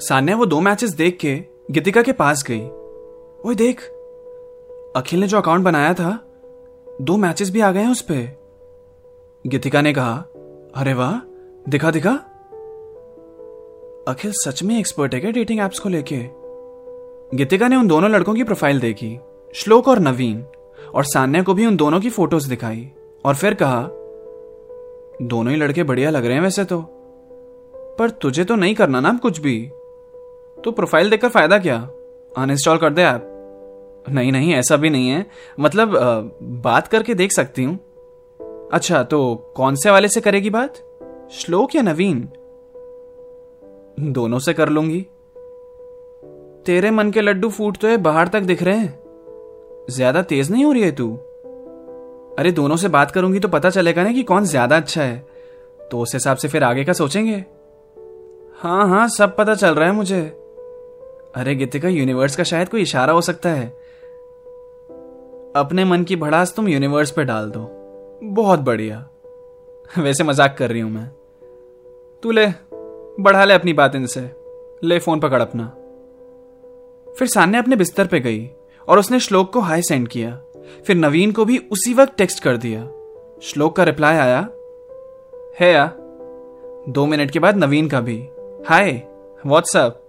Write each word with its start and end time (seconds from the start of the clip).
सान्या 0.00 0.36
वो 0.36 0.46
दो 0.46 0.60
मैचेस 0.60 0.90
देख 0.90 1.18
के 1.20 1.44
गीतिका 1.70 2.02
के 2.02 2.12
पास 2.12 2.44
गई। 2.50 2.60
ओए 3.48 3.54
देख, 3.54 3.80
अखिल 4.96 5.20
ने 5.20 5.26
जो 5.26 5.38
अकाउंट 5.38 5.64
बनाया 5.64 5.94
था, 5.94 6.10
दो 7.00 7.16
मैचेस 7.16 7.50
भी 7.50 7.60
आ 7.60 7.72
गए 7.72 7.80
हैं 7.80 7.90
उस 7.90 8.00
पे। 8.02 8.36
गीतिका 9.46 9.80
ने 9.80 9.92
कहा, 9.92 10.14
अरे 10.76 10.94
वाह, 10.94 11.12
दिखा 11.70 11.90
दिखा। 11.90 12.10
अखिल 14.08 14.32
सच 14.32 14.62
में 14.62 14.78
एक्सपर्ट 14.78 15.14
है 15.14 15.20
क्या 15.20 15.30
डेटिंग 15.30 15.60
एप्स 15.60 15.78
को 15.78 15.88
लेके? 15.88 16.20
गीतिका 17.36 17.68
ने 17.68 17.76
उन 17.76 17.88
दोनों 17.88 18.10
लड़कों 18.10 18.34
की 18.34 18.44
प्रोफ़ाइल 18.44 18.80
देखी, 18.80 19.18
श्लोक 19.54 19.88
और 19.88 19.98
नवीन, 19.98 20.44
और 20.94 21.04
सान्या 21.04 21.42
को 21.42 21.54
भी 21.54 21.66
उन 21.66 21.76
दोनों 21.76 22.00
की 22.00 22.10
फ़ोटोज़ 22.10 22.48
दिखाई, 22.48 22.90
और 23.24 23.34
फिर 23.34 23.54
कहा, 23.54 23.82
दोनों 25.22 25.52
ही 25.52 25.56
लड़के 25.56 25.82
बढ़िया 25.82 26.10
लग 26.10 26.24
रहे 26.24 26.34
हैं 26.34 26.42
वैसे 26.42 26.64
तो 26.64 26.96
पर 27.98 28.10
तुझे 28.10 28.44
तो 28.44 28.54
नहीं 28.56 28.74
करना 28.74 29.00
ना 29.00 29.12
कुछ 29.22 29.40
भी। 29.40 29.70
तो 30.64 30.70
प्रोफ़ाइल 30.70 31.10
देखकर 31.10 31.28
फ़ायदा 31.28 31.58
क्या? 31.58 31.76
अनइंस्टॉल 32.32 32.78
कर 32.78 32.90
दे 32.90 33.02
ऐप 33.02 33.26
नहीं 34.06 34.32
नहीं, 34.32 34.52
ऐसा 34.54 34.76
भी 34.76 34.90
नहीं 34.90 35.08
है। 35.08 35.24
मतलब 35.60 35.92
बात 36.64 36.86
करके 36.88 37.14
देख 37.14 37.32
सकती 37.32 37.64
हूँ। 37.64 37.78
अच्छा 38.72 39.02
तो 39.02 39.52
कौन 39.56 39.74
से 39.74 39.90
वाले 39.90 40.08
से 40.08 40.20
करेगी 40.20 40.50
बात? 40.50 40.78
श्लोक 41.32 41.74
या 41.76 41.82
नवीन? 41.82 42.28
दोनों 44.12 44.38
से 44.38 44.52
कर 44.52 44.68
लूँगी। 44.68 45.00
तेरे 46.66 46.90
मन 46.90 47.10
के 47.10 47.20
लड्डू 47.20 47.48
फूट 47.48 47.76
तो 47.76 47.88
है 47.88 47.96
बाहर 47.96 48.28
तक 48.28 48.40
दिख 48.40 48.62
रहे 48.62 48.76
हैं। 48.76 49.86
ज़्यादा 49.90 50.22
तेज 50.22 50.50
नहीं 50.50 50.64
हो 50.64 50.72
रही 50.72 50.82
है 50.82 50.92
तू? 50.92 51.12
अरे, 52.38 52.52
दोनों 52.52 52.76
से 52.76 52.88
बात 52.88 53.10
करूँगी 53.10 53.40
तो 53.40 53.48
पता 53.48 53.70
चलेगा 53.70 54.02
ना 54.04 54.12
कि 54.12 54.22
कौन 54.22 54.44
ज़्यादा 54.44 54.76
अच्छा 54.76 55.02
है। 55.02 55.16
तो 55.90 56.00
उस 56.00 56.14
हिसाब 56.14 56.36
से 56.36 56.48
फिर 56.48 56.64
आगे 56.64 56.84
का 56.84 56.92
सोचेंगे? 56.92 57.44
हाँ 58.58 58.88
हाँ 58.88 59.08
सब 59.08 59.36
पता 59.36 59.54
चल 59.54 59.74
रहा 59.74 59.88
है 59.88 59.94
मुझे। 59.94 60.20
अरे 61.36 61.54
गीतिका 61.54 61.88
यूनिवर्स 61.88 62.36
का 62.36 62.42
शायद 62.42 62.68
कोई 62.68 62.82
इशारा 62.82 63.12
हो 63.12 63.20
सकता 63.20 63.48
है। 63.48 63.66
अपने 65.56 65.84
मन 65.84 66.04
की 66.04 66.16
भड़ास 66.16 66.54
तुम 66.54 66.68
यूनिवर्स 66.68 67.10
पे 67.10 67.24
डाल 67.24 67.50
दो। 67.50 67.60
बहुत 68.24 68.60
बढ़िया। 68.60 69.08
वैसे 69.98 70.24
मज़ाक 70.24 70.56
कर 70.58 70.70
रही 70.70 70.80
हूँ 70.80 70.90
मैं। 70.90 71.06
तू 72.22 72.30
ले, 72.30 72.46
बढ़ा 73.22 73.44
ले 73.44 73.54
अपनी 73.54 73.72
बात 73.72 73.94
इनसे। 73.94 74.30
ले 74.84 74.98
फ़ोन 74.98 75.20
पकड़ 75.20 75.42
अपना। 75.42 75.64
फिर 77.18 77.28
सान्या 77.28 77.60
अपने 77.60 77.76
बिस्तर 77.76 78.06
पे 78.06 78.20
गई 78.20 78.50
और 78.88 78.98
उसने 78.98 79.20
श्लोक 79.20 79.52
को 79.52 79.60
हाई 79.60 79.82
सेंड 79.82 80.08
किया। 80.08 80.40
फिर 80.86 80.96
नवीन 80.96 81.32
को 81.32 81.44
भी 81.44 81.58
उसी 81.58 81.94
वक्त 81.94 82.16
टेक्स्ट 82.16 82.42
कर 82.42 82.56
दिया। 82.56 82.88
श्लोक 83.42 83.76
का 83.76 83.82
रिप्लाई 83.82 84.16
आया, 84.16 84.48
है 85.60 85.72
या। 85.72 85.86
दो 86.88 87.06
मिनट 87.06 87.30
के 87.30 87.38
बाद 87.38 87.56
नवीन 87.56 87.88
का 87.88 88.00
भी, 88.00 88.28
हाय 88.68 89.02
व्हाट्सअप 89.46 89.99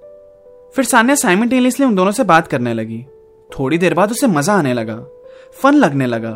फिर 0.76 0.86
सान्या 0.86 1.16
साइमल्टेनियसली 1.16 1.86
उन 1.86 1.96
दोनों 1.96 2.12
से 2.12 2.24
बात 2.24 2.48
करने 2.48 2.74
लगी। 2.74 3.04
थोड़ी 3.50 3.78
देर 3.78 3.94
बाद 3.94 4.12
उसे 4.12 4.28
मज़ा 4.28 4.54
आने 4.54 4.74
लगा, 4.74 4.96
फन 5.60 5.76
लगने 5.76 6.06
लगा। 6.06 6.32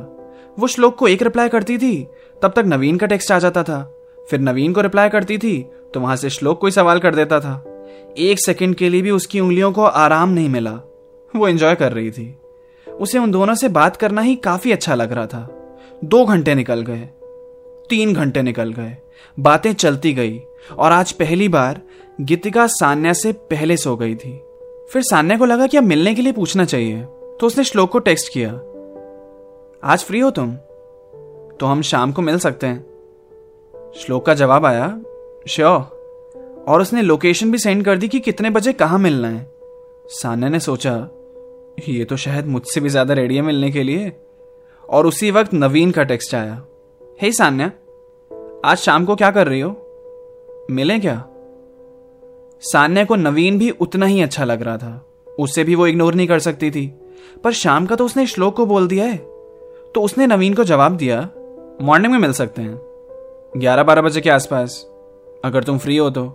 वो 0.57 0.67
श्लोक 0.67 0.97
को 0.97 1.07
एक 1.07 1.21
रिप्लाई 1.21 1.49
करती 1.49 1.77
थी, 1.77 2.07
तब 2.41 2.53
तक 2.55 2.63
नवीन 2.65 2.97
का 2.97 3.07
टेक्स्ट 3.07 3.31
आ 3.31 3.39
जाता 3.39 3.63
था। 3.63 3.81
फिर 4.27 4.39
नवीन 4.39 4.73
को 4.73 4.81
रिप्लाई 4.81 5.09
करती 5.09 5.37
थी 5.37 5.57
तो 5.93 5.99
वहाँ 5.99 6.15
से 6.15 6.29
श्लोक 6.29 6.59
कोई 6.61 6.71
सवाल 6.71 6.99
कर 6.99 7.15
देता 7.15 7.39
था। 7.39 7.63
एक 8.19 8.39
सेकंड 8.39 8.75
के 8.75 8.89
लिए 8.89 9.01
भी 9.01 9.11
उसकी 9.11 9.39
उंगलियों 9.39 9.71
को 9.71 9.83
आराम 9.83 10.29
नहीं 10.29 10.49
मिला। 10.49 10.71
वो 11.33 11.47
एंजॉय 11.47 11.75
कर 11.75 11.91
रही 11.91 12.11
थी। 12.11 12.33
उसे 12.87 13.17
उन 13.17 13.31
दोनों 13.31 13.55
से 13.55 13.69
बात 13.69 13.95
करना 13.95 14.21
ही 14.21 14.35
काफ़ी 14.35 14.71
अच्छा 14.71 14.95
लग 14.95 15.11
रहा 15.11 15.25
था। 15.25 15.47
दो 16.03 16.25
घंटे 16.25 16.55
निकल 16.55 16.81
गए। 16.81 17.07
तीन 17.89 18.13
घंटे 18.13 18.41
निकल 18.41 18.71
गए। 18.73 18.95
बातें 19.37 19.73
चलती 19.73 20.13
गई 20.13 20.39
और 20.71 20.91
आज 20.91 21.11
पहली 21.11 21.47
बार 21.49 21.81
गीतिका 22.19 22.65
सान्या 22.69 23.13
से 23.13 23.31
पहले 23.51 23.77
सो 23.77 23.95
गई 23.95 24.15
थी। 24.15 24.31
फिर 24.89 25.01
सान्या 25.01 25.37
को 25.37 25.45
लगा 25.45 25.67
कि 25.67 25.77
अब 25.77 25.83
मिलने 25.83 26.13
के 26.15 26.21
लिए 26.21 26.33
पूछना 26.33 26.65
चाहिए 26.65 27.01
तो 27.01 27.47
उसने 27.47 27.63
श्लोक 27.63 27.91
को 27.91 27.99
टेक्स्ट 27.99 28.31
किया। 28.33 28.51
आज 29.83 30.03
फ्री 30.03 30.19
हो 30.19 30.29
तुम? 30.31 30.51
तो 31.59 31.65
हम 31.65 31.81
शाम 31.81 32.11
को 32.11 32.21
मिल 32.21 32.37
सकते 32.39 32.67
हैं। 32.67 33.93
श्लोक 33.95 34.25
का 34.25 34.33
जवाब 34.33 34.65
आया, 34.65 34.87
श्योर। 35.47 36.63
और 36.67 36.81
उसने 36.81 37.01
लोकेशन 37.01 37.51
भी 37.51 37.57
सेंड 37.57 37.83
कर 37.85 37.97
दी 37.97 38.07
कि 38.07 38.19
कितने 38.19 38.49
बजे 38.49 38.73
कहाँ 38.73 38.99
मिलना 38.99 39.27
है। 39.27 39.45
सान्या 40.11 40.49
ने 40.49 40.59
सोचा, 40.59 40.95
ये 41.89 42.05
तो 42.05 42.17
शायद 42.17 42.47
मुझसे 42.47 42.81
भी 42.81 42.89
ज़्यादा 42.89 43.13
रेडी 43.13 43.35
है 43.35 43.41
मिलने 43.41 43.71
के 43.71 43.83
लिए। 43.83 44.11
और 44.89 45.07
उसी 45.07 45.31
वक्त 45.31 45.53
नवीन 45.53 45.91
का 45.91 46.03
टेक्स्ट 46.03 46.35
आया। 46.35 46.55
हे 47.21 47.27
hey 47.27 47.37
सान्या 47.37 47.67
आज 48.65 48.77
शाम 48.77 49.05
को 49.05 49.15
क्या 49.15 49.31
कर 49.31 49.47
रही 49.47 49.59
हो? 49.61 49.69
मिले 50.71 50.99
क्या? 50.99 51.25
सान्या 52.61 53.05
को 53.05 53.15
नवीन 53.15 53.59
भी 53.59 53.69
उतना 53.69 54.05
ही 54.05 54.21
अच्छा 54.21 54.45
लग 54.45 54.61
रहा 54.61 54.77
था। 54.77 55.05
उससे 55.39 55.63
भी 55.63 55.75
वो 55.75 55.87
इग्नोर 55.87 56.13
नहीं 56.13 56.27
कर 56.27 56.39
सकती 56.39 56.71
थी। 56.71 56.93
पर 57.43 57.51
शाम 57.51 57.85
का 57.85 57.95
तो 57.95 58.05
उसने 58.05 58.27
श्लोक 58.27 58.55
को 58.55 58.65
बोल 58.65 58.87
दिया 58.87 59.05
है। 59.05 59.17
तो 59.95 60.01
उसने 60.01 60.27
नवीन 60.27 60.53
को 60.53 60.63
जवाब 60.63 60.97
दिया 60.97 61.29
मॉर्निंग 61.81 62.13
में 62.13 62.19
मिल 62.19 62.31
सकते 62.31 62.61
हैं। 62.61 62.81
ग्यारह 63.57 63.83
बारह 63.83 64.01
बजे 64.01 64.21
के 64.21 64.29
आसपास। 64.29 64.87
अगर 65.45 65.63
तुम 65.63 65.77
फ्री 65.77 65.97
हो 65.97 66.09
तो। 66.09 66.25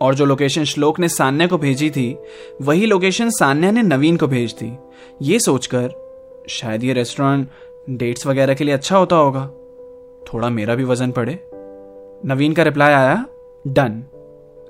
और 0.00 0.14
जो 0.14 0.24
लोकेशन 0.24 0.64
श्लोक 0.64 1.00
ने 1.00 1.08
सान्या 1.08 1.46
को 1.46 1.58
भेजी 1.58 1.90
थी, 1.90 2.18
वही 2.62 2.86
लोकेशन 2.86 3.30
सान्या 3.30 3.70
ने 3.70 3.82
नवीन 3.82 4.16
को 4.16 4.26
भेज 4.26 4.52
दी। 4.52 4.78
ये 5.22 5.38
सोचकर, 5.38 6.10
शायद 6.48 6.84
ये 6.84 6.92
रेस्टोरेंट 6.92 7.48
डेट्स 7.90 8.26
वगैरह 8.26 8.54
के 8.54 8.64
लिए 8.64 8.74
अच्छा 8.74 8.96
होता 8.96 9.16
होगा। 9.16 9.46
थोड़ा 10.32 10.48
मेरा 10.48 10.74
भी 10.74 10.84
वज़न 10.84 11.10
पड़े। 11.10 11.44
नवीन 12.24 12.52
का 12.52 12.62
रिप्लाई 12.62 12.92
आया 12.92 13.26
डन 13.66 14.04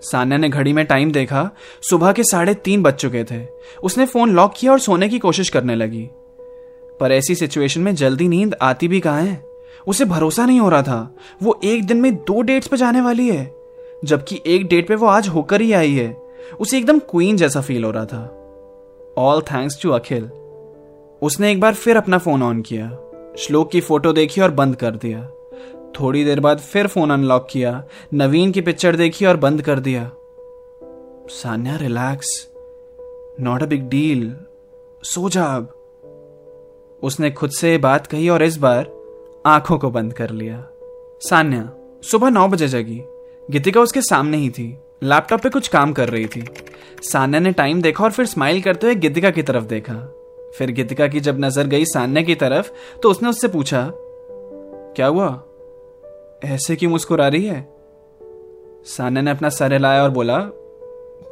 सान्या 0.01 0.39
ने 0.39 0.49
घड़ी 0.49 0.73
में 0.73 0.87
टाइम 0.87 1.13
देखा, 1.13 1.51
सुबह 1.83 2.13
के 2.13 2.25
साढ़े 2.25 2.55
तीन 2.55 2.83
बज 2.83 2.93
चुके 2.93 3.25
थे। 3.25 3.47
उसने 3.83 4.07
फ़ोन 4.07 4.31
लॉक 4.31 4.53
किया 4.57 4.73
और 4.73 4.79
सोने 4.79 5.09
की 5.09 5.19
कोशिश 5.19 5.49
करने 5.49 5.75
लगी। 5.75 6.09
पर 7.01 7.13
ऐसी 7.13 7.35
सिचुएशन 7.35 7.81
में 7.81 7.95
जल्दी 7.95 8.29
नींद 8.29 8.55
आती 8.63 8.89
भी 8.89 9.01
कहा 9.01 9.19
है? 9.19 9.45
उसे 9.87 10.05
भरोसा 10.05 10.47
नहीं 10.47 10.61
हो 10.61 10.69
रहा 10.69 10.83
था। 10.83 11.17
वो 11.43 11.61
एक 11.65 11.87
दिन 11.87 12.01
में 12.01 12.15
दो 12.17 12.43
डेट्स 12.43 12.67
पे 12.67 12.77
जाने 12.77 13.01
वाली 13.01 13.29
है, 13.29 13.55
जबकि 14.05 14.41
एक 14.47 14.67
डेट 14.67 14.89
पे 14.89 14.95
वो 14.95 15.07
आज 15.07 15.29
होकर 15.29 15.61
ही 15.61 15.73
आई 15.73 15.93
है। 15.93 16.23
उसे 16.61 16.79
एकदम 16.79 16.99
क्वीन 16.99 17.37
जैसा 17.37 17.61
फील 17.61 17.85
हो 17.85 17.91
रहा 17.91 18.05
था। 18.05 18.37
All 19.19 19.41
thanks 19.41 19.83
to 19.83 19.91
Akhil. 19.91 20.31
उसने 21.23 21.53
एक 21.53 21.61
बार 21.61 21.75
फिर 21.75 21.97
अपना 21.97 22.19
फ़ोन 22.19 22.43
ऑन 22.43 22.63
किया। 22.63 22.99
श्लोक 23.39 23.71
की 23.71 23.81
फ़ोटो 23.81 24.13
देखी 24.13 24.41
और 24.41 24.51
बंद 24.51 24.77
कर 24.77 24.91
दिया। 24.91 25.31
थोड़ी 26.01 26.25
देर 26.25 26.41
बाद 26.41 26.59
फिर 26.59 26.87
फ़ोन 26.87 27.11
अनलॉक 27.11 27.49
किया, 27.51 27.85
नवीन 28.15 28.53
की 28.53 28.61
पिक्चर 28.61 28.97
देखी 28.97 29.27
और 29.27 29.37
बंद 29.37 29.63
कर 29.63 29.81
दिया। 29.81 30.11
Sanya, 31.29 31.77
relax. 31.77 32.51
Not 33.41 33.63
a 33.63 33.67
big 33.67 33.89
deal. 33.89 34.37
सो 35.03 35.29
जा 35.29 35.45
अब। 35.45 35.75
उसने 37.03 37.31
खुद 37.31 37.51
से 37.51 37.79
बात 37.79 38.07
कही 38.07 38.29
और 38.29 38.43
इस 38.43 38.57
बार 38.57 38.91
आँखों 39.47 39.79
को 39.79 39.91
बंद 39.91 40.13
कर 40.13 40.31
लिया। 40.31 40.69
सान्या, 41.21 41.71
सुबह 42.03 42.31
नौ 42.31 42.49
बजे 42.49 42.69
जगी। 42.69 43.03
गीतिका 43.51 43.81
उसके 43.81 44.03
सामने 44.03 44.37
ही 44.37 44.51
थी। 44.51 44.79
लैपटॉप 45.03 45.41
पे 45.41 45.49
कुछ 45.49 45.69
काम 45.69 45.93
कर 45.93 46.09
रही 46.09 46.27
थी। 46.27 46.49
सान्या 47.03 47.41
ने 47.41 47.53
टाइम 47.53 47.83
देखा 47.83 48.05
और 48.05 48.13
फिर 48.13 48.27
स्माइल 48.27 48.63
करते 48.63 48.87
हुए 48.87 48.95
गीतिका 48.95 49.31
की 49.31 49.43
तरफ़ 49.43 49.65
देखा। 49.65 50.20
फिर 50.59 50.71
गीतिका 50.71 51.09
की 51.09 51.21
जब 51.21 51.41
नज़र 51.41 51.67
गई 51.67 51.85
सान्या 51.85 52.23
की 52.23 52.35
तरफ़ 52.35 52.71
तो 53.03 53.11
उसने 53.11 53.29
उससे 53.29 53.49
पूछा, 53.49 53.93
क्या 54.97 55.07
हुआ? 55.07 55.43
ऐसे 56.45 56.77
क्यों 56.77 56.91
मुस्कुरा 56.91 57.29
रही 57.29 57.47
है? 57.47 57.69
सान्या 58.85 59.23
ने 59.23 59.31
अपना 59.31 59.49
सर 59.49 59.73
हिलाया 59.73 60.03
और 60.03 60.11
बोला, 60.11 60.39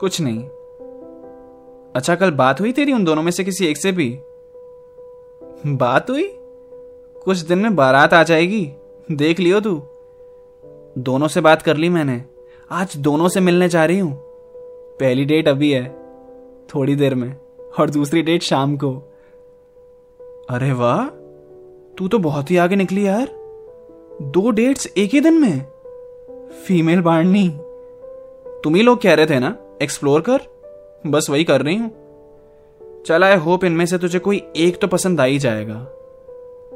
कुछ 0.01 0.21
नहीं। 0.21 0.45
अच्छा 1.95 2.15
कल 2.15 2.31
बात 2.31 2.61
हुई 2.61 2.73
तेरी 2.73 2.93
उन 2.93 3.05
दोनों 3.05 3.23
में 3.23 3.33
से 3.33 3.45
किसी 3.45 3.67
एक 3.67 3.77
से 3.77 3.93
भी? 3.93 4.19
बात 5.67 6.11
हुई? 6.11 6.29
कुछ 7.25 7.39
दिन 7.39 7.59
में 7.59 7.77
बारात 7.77 8.15
आ 8.15 8.23
जाएगी। 8.23 8.73
देख 9.13 9.41
लियो 9.41 9.61
तू। 9.61 9.83
दोनों 10.99 11.29
से 11.29 11.41
बात 11.41 11.63
कर 11.63 11.77
ली 11.77 11.89
मैंने। 11.89 12.23
आज 12.71 12.97
दोनों 12.97 13.29
से 13.29 13.41
मिलने 13.41 13.69
जा 13.69 13.85
रही 13.85 13.99
हूँ। 13.99 14.13
पहली 15.01 15.25
डेट 15.25 15.49
अभी 15.49 15.71
है, 15.71 15.89
थोड़ी 16.75 16.97
देर 16.97 17.15
में। 17.15 17.37
और 17.79 17.91
दूसरी 17.91 18.23
डेट 18.23 18.43
शाम 18.43 18.77
को। 18.77 18.95
अरे 20.51 20.73
वाह, 20.73 21.07
तू 21.97 22.09
तो 22.09 22.19
बहुत 22.19 22.51
ही 22.51 22.57
आगे 22.57 22.77
निकली 22.77 23.07
यार। 23.07 23.29
दो 24.23 24.51
डेट्स 24.51 24.89
एक 24.97 25.11
ही 25.11 25.21
दिन 25.21 25.35
में? 25.35 25.61
फीमेल 26.67 27.01
बाढ़नी 27.01 27.49
तुम 28.65 28.75
ही 28.75 28.83
लोग 28.83 29.03
कह 29.03 29.15
रहे 29.15 29.27
थे 29.27 29.39
ना 29.39 29.57
एक्सप्लोर 29.83 30.21
कर। 30.21 30.41
बस 31.07 31.31
वही 31.31 31.45
कर 31.45 31.63
रही 31.63 31.77
हूँ। 31.77 31.91
चल 33.07 33.25
आई 33.25 33.37
होप 33.37 33.65
इनमें 33.65 33.87
से 33.87 33.99
तुझे 33.99 34.19
कोई 34.19 34.43
एक 34.57 34.81
तो 34.81 34.87
पसंद 34.87 35.21
आ 35.21 35.25
ही 35.25 35.39
जाएगा। 35.39 35.85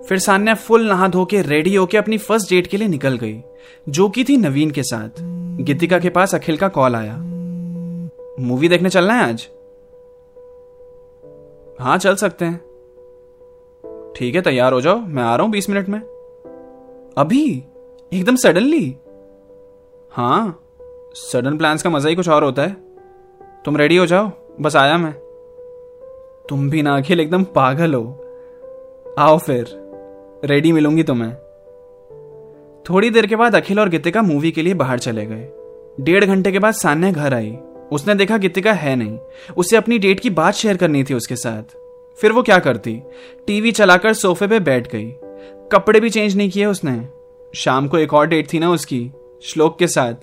फिर 0.09 0.19
सान्या 0.19 0.55
फुल 0.55 0.89
नहा 0.89 1.09
धो 1.09 1.25
के 1.25 1.43
रेडी 1.43 1.75
होके 1.75 1.99
अपनी 1.99 2.19
फ़र्स्ट 2.19 2.51
डेट 2.51 2.67
के 2.67 2.77
लिए 2.77 2.89
निकल 2.89 3.17
गई, 3.17 3.43
जो 3.89 4.09
की 4.09 4.25
थी 4.25 4.37
नवीन 4.37 4.71
के 4.71 4.83
साथ। 4.83 5.11
गीतिका 5.63 5.99
के 5.99 6.11
पास 6.11 6.35
अखिल 6.35 6.57
का 6.57 6.69
कॉल 6.69 6.97
आया। 6.97 7.17
मूवी 8.41 8.69
देखने 8.69 8.91
चलना 8.91 9.15
है 9.15 9.25
आज? 9.29 9.49
हाँ 11.83 11.99
चल 11.99 12.15
सकते 12.15 12.45
हैं? 12.45 12.59
ठीक 14.17 14.35
है, 14.35 14.41
तैयार 14.41 14.73
हो 14.73 14.81
जाओ। 14.81 14.99
मैं 14.99 15.23
आ 15.23 15.37
रहा 15.37 15.45
हूँ 15.45 15.53
बीस 15.53 15.71
मिनट 15.71 15.89
में। 15.89 16.01
अभी? 17.19 17.65
एकदम 18.13 18.37
सडनली? 18.37 18.97
हाँ 20.13 20.65
सडन 21.15 21.59
प्लान्स 21.59 21.83
का 21.83 21.91
मज़ा 21.91 22.09
ही 22.09 22.15
कुछ 22.15 22.29
और 22.29 22.45
होता 22.45 22.63
है। 22.63 22.77
तुम 23.65 23.77
रेडी 23.77 23.97
हो 23.97 24.07
जाओ। 24.07 24.31
बस 24.61 24.77
आया 24.77 24.99
मैं। 24.99 25.13
तुम 26.49 26.71
भी 26.71 26.83
ना 26.83 26.97
अखिल 26.97 27.21
एकदम 27.21 27.45
पागल 27.45 27.95
हो। 27.95 28.25
आओ 29.19 29.39
फिर। 29.39 29.67
रेडी 30.45 30.73
मिलूँगी 30.73 31.03
तुम्हें। 31.03 31.35
थोड़ी 32.91 33.11
देर 33.11 33.27
के 33.27 33.37
बाद 33.37 33.55
अखिल 33.55 33.81
और 33.81 33.89
गीतिका 33.89 34.23
मूवी 34.23 34.53
के 34.53 34.63
लिए 34.63 34.75
बाहर 34.75 34.99
चले 34.99 35.27
गए। 35.27 35.49
डेढ़ 36.01 36.25
घंटे 36.25 36.53
के 36.53 36.59
बाद 36.59 36.75
सान्या 36.75 37.11
घर 37.11 37.35
आई। 37.35 37.59
उसने 37.93 38.15
देखा 38.15 38.37
गीतिका 38.37 38.73
है 38.73 38.97
नहीं। 38.97 39.19
उसे 39.57 39.77
अपनी 39.77 39.99
डेट 39.99 40.21
की 40.21 40.31
बात 40.31 40.55
शेयर 40.55 40.77
करनी 40.77 41.05
थी 41.05 41.15
उसके 41.15 41.37
साथ। 41.37 41.63
फिर 42.21 42.33
वो 42.33 42.43
क्या 42.43 42.59
करती? 42.59 43.03
टीवी 43.47 43.73
चलाकर 43.73 44.15
सोफे 44.15 44.47
पे 44.47 44.61
बैठ 44.61 44.93
गई। 44.93 45.13
कपड़े 45.73 46.01
भी 46.01 46.11
चेंज 46.11 46.37
नहीं 46.37 46.51
किए 46.51 46.67
उसने। 46.67 47.09
शाम 47.55 47.89
को 47.89 47.99
एक 47.99 48.15
और 48.15 48.27
डेट 48.27 48.53
थी 48.53 48.59
ना 48.59 48.71
उसकी, 48.71 49.11
श्लोक 49.43 49.79
के 49.79 49.87
साथ। 49.87 50.15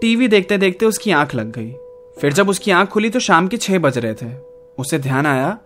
टीवी 0.00 0.28
देखते 0.28 0.58
देखते 0.58 0.86
उसकी 0.86 1.10
आँख 1.10 1.34
लग 1.34 1.52
गई। 1.52 1.72
फिर 2.20 2.32
जब 2.32 2.48
उसकी 2.48 2.70
आँख 2.70 2.88
खुली 2.88 3.10
तो 3.10 3.20
शाम 3.20 3.48
के 3.48 3.56
छह 3.56 3.78
बज 3.78 3.98
रहे 3.98 4.14
थे। 4.14 4.34
उसे 4.78 4.98
ध्यान 4.98 5.26
आया, 5.26 5.58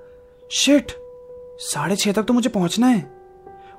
शिट! 0.51 0.93
साढ़े 1.59 1.97
छह 1.97 2.13
तक 2.13 2.23
तो 2.23 2.33
मुझे 2.35 2.49
पहुँचना 2.49 2.87
है। 2.87 3.19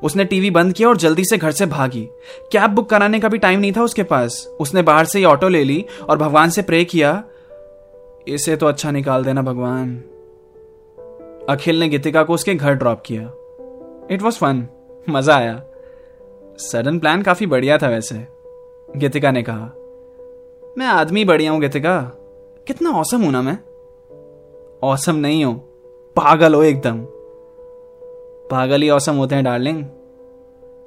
उसने 0.04 0.26
टीवी 0.26 0.52
बंद 0.52 0.74
किया 0.74 0.90
और 0.90 0.98
जल्दी 0.98 1.26
से 1.26 1.38
घर 1.38 1.52
से 1.52 1.66
भागी। 1.66 2.08
कैब 2.52 2.70
बुक 2.70 2.90
कराने 2.90 3.20
का 3.20 3.28
भी 3.28 3.38
टाइम 3.38 3.60
नहीं 3.60 3.72
था 3.72 3.84
उसके 3.84 4.04
पास। 4.04 4.50
उसने 4.60 4.82
बाहर 4.82 5.06
से 5.06 5.20
ही 5.20 5.26
ऑटो 5.26 5.50
ले 5.50 5.64
ली 5.64 5.86
और 6.10 6.18
भगवान 6.18 6.50
से 6.50 6.62
प्रे 6.62 6.84
किया 6.86 7.24
इसे 8.30 8.56
तो 8.56 8.66
अच्छा 8.66 8.92
निकाल 8.92 9.24
देना 9.24 9.42
भगवान। 9.42 9.96
अखिल 11.50 11.80
ने 11.80 11.88
गीतिका 11.90 12.24
को 12.24 12.34
उसके 12.34 12.56
घर 12.56 12.74
ड्रॉप 12.74 13.02
किया। 13.06 13.22
इट 14.12 14.22
वॉज़ 14.22 14.38
फन 14.38 14.68
मज़ा 15.10 15.36
आया। 15.36 15.62
सडन 16.60 17.00
प्लान 17.00 17.22
काफ़ी 17.22 17.46
बढ़िया 17.46 17.78
था 17.78 17.88
वैसे। 17.88 18.16
गीतिका 18.98 19.32
ने 19.32 19.44
कहा, 19.44 19.72
मैं 20.78 20.86
आदमी 20.86 21.26
बढ़िया 21.26 21.52
हूँ 21.52 21.62
गीतिका। 21.62 22.00
कितना 22.68 22.90
औसम 22.90 23.22
हूँ 23.22 23.32
ना 23.32 23.42
मैं। 23.42 23.58
औसम 24.84 25.16
नहीं 25.16 25.44
हो। 25.46 25.54
पागल 26.16 26.54
हो 26.54 26.64
एकदम। 26.64 27.06
पागल 28.52 28.82
ही 28.82 28.90
औसम 28.90 29.16
होते 29.16 29.36
हैं 29.36 29.44
डार्लिंग 29.44 29.84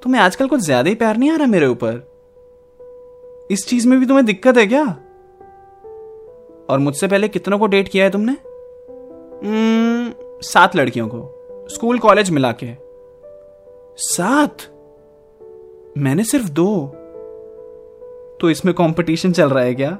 तुम्हें 0.02 0.20
आजकल 0.22 0.48
कुछ 0.48 0.60
ज़्यादा 0.60 0.88
ही 0.88 0.94
प्यार 0.94 1.16
नहीं 1.16 1.30
आ 1.30 1.36
रहा 1.36 1.46
मेरे 1.46 1.66
ऊपर? 1.66 2.02
इस 3.50 3.66
चीज़ 3.68 3.88
में 3.88 3.98
भी 4.00 4.06
तुम्हें 4.06 4.26
दिक्कत 4.26 4.56
है 4.56 4.66
क्या? 4.66 4.84
और 6.70 6.78
मुझसे 6.78 7.08
पहले 7.08 7.28
कितनों 7.28 7.58
को 7.58 7.66
डेट 7.66 7.88
किया 7.88 8.04
है 8.04 8.10
तुमने? 8.10 8.32
hmm, 9.42 10.44
सात 10.44 10.76
लड़कियों 10.76 11.08
को। 11.08 11.66
स्कूल 11.70 11.98
कॉलेज 11.98 12.30
मिला 12.30 12.52
के। 12.52 12.66
सात? 13.96 14.56
मैंने 15.98 16.24
सिर्फ़ 16.24 16.50
दो। 16.50 16.86
तो 18.40 18.50
इसमें 18.50 18.74
कंपटीशन 18.74 19.32
चल 19.32 19.50
रहा 19.50 19.64
है 19.64 19.74
क्या? 19.74 19.98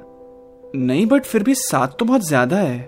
नहीं 0.75 1.05
बट 1.05 1.23
फिर 1.23 1.43
भी 1.43 1.55
सात 1.55 1.99
तो 1.99 2.05
बहुत 2.05 2.27
ज़्यादा 2.27 2.57
है। 2.57 2.79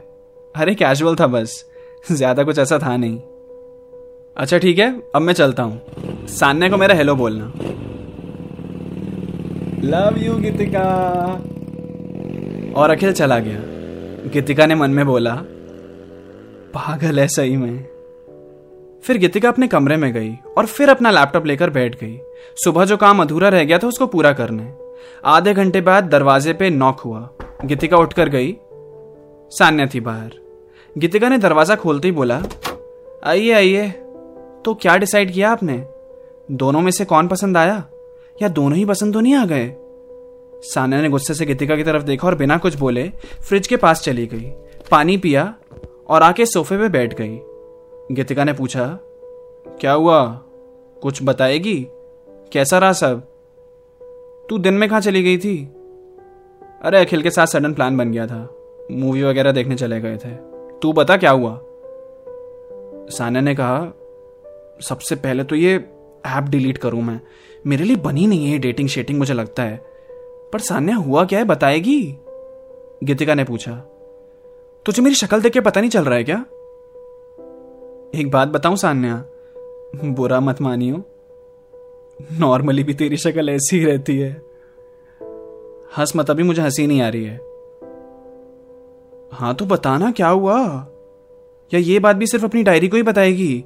अरे 0.55 0.75
कैजुअल 0.75 1.15
था 1.15 1.27
बस। 1.27 1.65
ज़्यादा 2.11 2.43
कुछ 2.43 2.59
ऐसा 2.59 2.79
था 2.79 2.97
नहीं। 2.97 3.19
अच्छा 4.37 4.57
ठीक 4.57 4.79
है 4.79 5.03
अब 5.15 5.21
मैं 5.21 5.33
चलता 5.33 5.63
हूँ। 5.63 5.81
सान्या 6.27 6.69
को 6.69 6.77
मेरा 6.77 6.95
हेलो 6.95 7.15
बोलना। 7.15 7.51
लव 9.83 10.17
यू 10.17 10.35
गीतिका 10.35 10.85
और 12.75 12.89
अखिल 12.89 13.11
चला 13.13 13.39
गया। 13.39 13.59
गीतिका 14.29 14.65
ने 14.65 14.75
मन 14.75 14.91
में 14.91 15.05
बोला, 15.05 15.35
पागल 16.73 17.19
है 17.19 17.27
सही 17.27 17.57
में। 17.57 17.83
फिर 19.03 19.17
गीतिका 19.17 19.49
अपने 19.49 19.67
कमरे 19.67 19.97
में 19.97 20.11
गई 20.13 20.33
और 20.57 20.65
फिर 20.65 20.89
अपना 20.89 21.11
लैपटॉप 21.11 21.45
लेकर 21.45 21.69
बैठ 21.69 21.95
गई। 21.95 22.19
सुबह 22.63 22.85
जो 22.85 22.97
काम 22.97 23.21
अधूरा 23.21 23.49
रह 23.49 23.63
गया 23.63 23.77
था, 23.77 23.87
उसको 23.87 24.07
पूरा 24.07 24.33
करने 24.33 24.73
आधे 25.25 25.53
घंटे 25.53 25.81
बाद 25.81 26.03
दरवाजे 26.03 26.53
पे 26.53 26.69
नॉक 26.69 26.99
हुआ। 26.99 27.29
गीतिका 27.65 27.97
उठकर 27.97 28.29
गई। 28.29 28.55
सान्या 29.51 29.85
थी 29.85 29.99
बाहर। 29.99 30.31
गीतिका 30.97 31.29
ने 31.29 31.37
दरवाज़ा 31.37 31.75
खोलते 31.75 32.07
ही 32.07 32.11
बोला, 32.11 32.41
आइए 33.23 33.51
आइए। 33.51 33.87
तो 34.65 34.73
क्या 34.73 34.97
डिसाइड 34.97 35.33
किया 35.33 35.51
आपने? 35.51 35.83
दोनों 36.51 36.81
में 36.81 36.91
से 36.91 37.05
कौन 37.05 37.27
पसंद 37.27 37.57
आया? 37.57 37.83
या 38.41 38.47
दोनों 38.47 38.77
ही 38.77 38.85
पसंद 38.85 39.13
तो 39.13 39.19
नहीं 39.19 39.35
आ 39.35 39.45
गए? 39.45 39.75
सान्या 40.61 41.01
ने 41.01 41.09
गुस्से 41.09 41.33
से 41.33 41.45
गीतिका 41.45 41.75
की 41.75 41.83
तरफ़ 41.83 42.03
देखा 42.03 42.27
और 42.27 42.35
बिना 42.35 42.57
कुछ 42.57 42.75
बोले 42.75 43.11
फ्रिज 43.47 43.67
के 43.67 43.77
पास 43.77 44.01
चली 44.01 44.27
गई। 44.27 44.51
पानी 44.91 45.17
पिया 45.17 45.55
और 46.07 46.23
आके 46.23 46.45
सोफे 46.45 46.77
पे 46.77 46.89
बैठ 46.89 47.21
गई। 47.21 47.39
गीतिका 48.11 48.43
ने 48.43 48.53
पूछा, 48.53 48.99
क्या 49.67 49.91
हुआ? 49.91 50.41
कुछ 51.01 51.19
बताएगी? 51.23 51.87
कैसा 52.29 52.77
रहा 52.77 52.93
सब? 52.93 53.27
तू 54.49 54.57
दिन 54.57 54.73
में 54.73 54.89
कहा 54.89 54.99
चली 54.99 55.23
गई 55.23 55.37
थी? 55.37 55.65
अरे, 56.81 56.99
अखिल 56.99 57.21
के 57.21 57.29
साथ 57.29 57.45
सडन 57.45 57.73
प्लान 57.73 57.97
बन 57.97 58.11
गया 58.11 58.27
था। 58.27 58.55
मूवी 58.91 59.23
वगैरह 59.23 59.51
देखने 59.51 59.75
चले 59.75 60.01
गए 60.01 60.17
थे। 60.17 60.29
तू 60.81 60.93
बता, 60.93 61.17
क्या 61.17 61.31
हुआ? 61.31 61.59
सान्या 63.09 63.41
ने 63.41 63.55
कहा, 63.59 63.85
सबसे 64.81 65.15
पहले 65.15 65.43
तो 65.43 65.55
ये 65.55 65.75
ऐप 66.25 66.43
डिलीट 66.43 66.77
करूँ 66.77 67.01
मैं। 67.01 67.21
मेरे 67.67 67.83
लिए 67.83 67.95
बनी 67.95 68.27
नहीं 68.27 68.47
है 68.47 68.59
डेटिंग 68.59 68.89
शेटिंग 68.89 69.19
मुझे 69.19 69.33
लगता 69.33 69.63
है। 69.63 69.94
पर 70.55 70.59
सान्या 70.59 70.95
हुआ 70.95 71.25
क्या 71.25 71.39
है, 71.39 71.45
बताएगी? 71.45 72.17
गीतिका 73.03 73.33
ने 73.33 73.43
पूछा। 73.43 73.71
तुझे 74.85 75.01
मेरी 75.01 75.15
शक्ल 75.15 75.41
देख 75.41 75.53
के 75.53 75.59
पता 75.59 75.81
नहीं 75.81 75.89
चल 75.89 76.05
रहा 76.05 76.15
है 76.15 76.23
क्या? 76.23 76.45
एक 78.19 78.31
बात 78.33 78.47
बताऊँ 78.47 78.75
सान्या, 78.75 79.25
बुरा 80.05 80.39
मत 80.39 80.61
मानियो। 80.61 81.03
नॉर्मली 82.39 82.83
भी 82.83 82.93
तेरी 82.93 83.17
शक्ल 83.17 83.49
ऐसी 83.49 83.79
ही 83.79 83.85
रहती 83.85 84.19
है। 84.19 84.31
हंस 85.97 86.13
मत, 86.15 86.29
अभी 86.29 86.43
मुझे 86.43 86.61
हँसी 86.61 86.87
नहीं 86.87 87.01
आ 87.01 87.09
रही 87.09 87.23
है। 87.23 87.37
हाँ 89.31 89.55
तो 89.55 89.65
बताना 89.65 90.11
क्या 90.11 90.27
हुआ? 90.27 90.87
या 91.73 91.77
ये 91.77 91.99
बात 91.99 92.15
भी 92.15 92.27
सिर्फ़ 92.27 92.45
अपनी 92.45 92.63
डायरी 92.63 92.87
को 92.87 92.97
ही 92.97 93.03
बताएगी? 93.03 93.65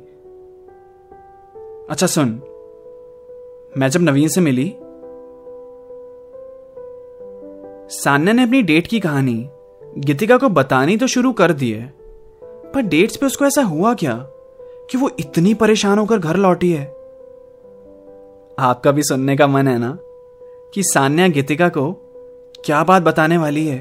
अच्छा 1.90 2.08
सुन, 2.08 2.30
मैं 3.78 3.88
जब 3.90 4.02
नवीन 4.02 4.28
से 4.28 4.42
मिली 4.42 4.76
सान्या 7.92 8.34
ने 8.34 8.44
अपनी 8.44 8.62
डेट 8.62 8.88
की 8.88 9.00
कहानी, 9.00 9.50
गीतिका 9.98 10.38
को 10.38 10.50
बतानी 10.50 10.98
तो 10.98 11.08
शुरू 11.08 11.34
कर 11.34 11.52
दी 11.54 11.72
है, 11.72 11.94
पर 12.44 12.82
डेट्स 12.82 13.18
पे 13.18 13.26
उसको 13.26 13.46
ऐसा 13.46 13.62
हुआ 13.62 13.94
क्या 13.94 14.16
कि 14.92 14.98
वो 14.98 15.12
इतनी 15.20 15.54
परेशान 15.54 16.00
होकर 16.00 16.18
घर 16.18 16.36
लौटी 16.36 16.72
है? 16.72 16.86
आपका 18.60 18.92
भी 18.92 19.04
सुनने 19.04 19.38
का 19.38 19.48
मन 19.48 19.68
है 19.68 19.78
ना 19.80 19.98
कि 20.74 20.84
सान्या 20.84 21.28
गीतिका 21.28 21.70
को 21.70 21.92
क्या 22.66 22.84
बात 22.84 23.04
बताने 23.04 23.38
वाली 23.38 23.68
है? 23.68 23.80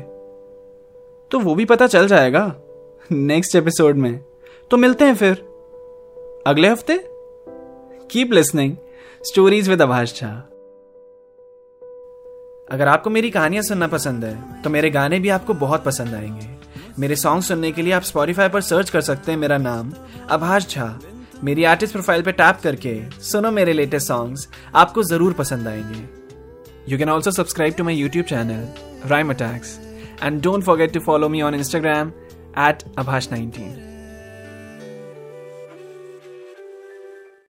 तो 1.31 1.39
वो 1.39 1.55
भी 1.55 1.65
पता 1.65 1.87
चल 1.87 2.07
जाएगा 2.07 2.55
नेक्स्ट 3.13 3.57
एपिसोड 3.57 3.97
में। 3.97 4.25
तो 4.71 4.77
मिलते 4.77 5.05
हैं 5.05 5.15
फिर। 5.15 5.35
अगले 6.47 6.69
हफ़्ते? 6.69 6.99
Keep 8.11 8.33
listening 8.33 8.77
stories 9.25 9.69
with 9.69 9.83
Abhash 9.83 10.21
Jha 10.21 10.51
अगर 12.69 12.89
आपको 12.89 13.11
मेरी 13.11 13.31
कहानियाँ 13.31 13.63
सुनना 13.63 13.87
पसंद 13.87 14.25
है 14.25 14.63
तो 14.63 14.71
मेरे 14.71 14.91
गाने 14.91 15.19
भी 15.21 15.29
आपको 15.29 15.55
बहुत 15.55 15.85
पसंद 15.85 16.15
आएँगे। 16.15 16.49
मेरे 16.99 17.17
सॉन्ग 17.17 17.43
सुनने 17.43 17.71
के 17.73 17.83
लिए 17.83 17.93
आप 17.93 18.03
स्पॉटिफाई 18.03 18.49
पर 18.49 18.61
सर्च 18.61 18.91
कर 18.91 19.01
सकते 19.01 19.33
हैं 19.33 19.39
मेरा 19.39 19.59
नाम 19.59 19.93
आभाष 20.31 20.69
झा। 20.69 20.99
मेरी 21.45 21.65
आर्टिस्ट 21.65 21.93
प्रोफ़ाइल 21.93 22.23
पर 22.23 22.33
टैप 22.33 22.59
करके 22.63 22.95
सुनो 23.23 23.51
मेरे 23.51 23.73
लेटेस्ट 23.73 24.09
सॉन्ग्स 24.09 24.49
आपको 24.75 25.03
ज़रूर 25.05 25.33
पसंद 25.33 25.69
आएँगे। 25.69 26.05
You 26.89 26.99
can 26.99 27.11
also 27.11 27.31
subscribe 27.31 27.75
to 27.75 27.85
my 27.85 27.95
YouTube 27.97 28.27
channel 28.27 29.09
rhyme 29.11 29.31
attacks 29.31 29.79
and 30.23 30.43
don't 30.43 30.65
forget 30.65 30.93
to 30.93 31.01
follow 31.01 31.29
me 31.29 31.43
on 31.43 31.55
Instagram 31.55 32.13
at 32.69 32.83
Abhash 32.99 33.31
nineteen 33.33 33.88